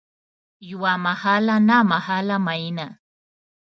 [0.69, 2.87] یوه محاله نامحاله میینه